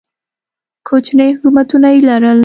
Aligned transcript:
کوچني 0.87 1.27
حکومتونه 1.35 1.87
یې 1.93 1.99
لرل. 2.09 2.39